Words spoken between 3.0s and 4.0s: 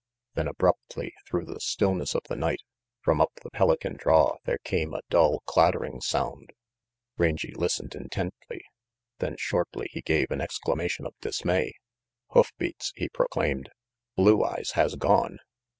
from up the Pelican